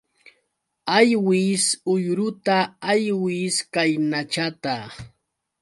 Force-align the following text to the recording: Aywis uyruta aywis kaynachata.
Aywis 0.97 1.65
uyruta 1.93 2.57
aywis 2.91 3.55
kaynachata. 3.73 4.75